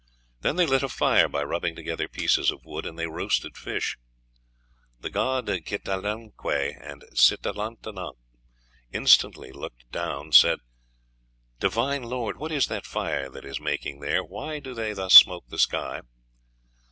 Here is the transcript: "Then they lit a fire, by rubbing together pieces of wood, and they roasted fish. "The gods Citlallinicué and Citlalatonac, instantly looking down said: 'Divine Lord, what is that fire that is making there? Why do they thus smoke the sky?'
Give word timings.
"Then 0.39 0.55
they 0.55 0.65
lit 0.65 0.81
a 0.81 0.89
fire, 0.89 1.29
by 1.29 1.43
rubbing 1.43 1.75
together 1.75 2.07
pieces 2.07 2.49
of 2.49 2.65
wood, 2.65 2.87
and 2.87 2.97
they 2.97 3.05
roasted 3.05 3.55
fish. 3.55 3.99
"The 4.99 5.11
gods 5.11 5.47
Citlallinicué 5.47 6.75
and 6.83 7.03
Citlalatonac, 7.13 8.15
instantly 8.91 9.51
looking 9.51 9.89
down 9.91 10.31
said: 10.31 10.57
'Divine 11.59 12.01
Lord, 12.01 12.37
what 12.37 12.51
is 12.51 12.65
that 12.65 12.87
fire 12.87 13.29
that 13.29 13.45
is 13.45 13.59
making 13.59 13.99
there? 13.99 14.23
Why 14.23 14.57
do 14.59 14.73
they 14.73 14.93
thus 14.93 15.13
smoke 15.13 15.45
the 15.49 15.59
sky?' 15.59 16.01